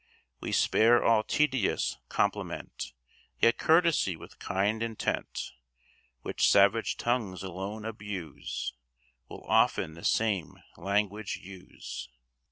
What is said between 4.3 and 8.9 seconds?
kind intent, Which savage tongues alone abuse,